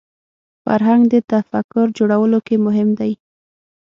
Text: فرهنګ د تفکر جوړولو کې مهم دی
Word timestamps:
فرهنګ 0.63 1.01
د 1.13 1.15
تفکر 1.31 1.85
جوړولو 1.97 2.39
کې 2.47 2.55
مهم 2.65 2.89
دی 2.99 3.11